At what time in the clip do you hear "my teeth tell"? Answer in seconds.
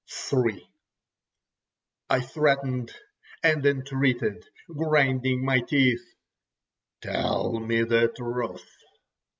5.45-7.59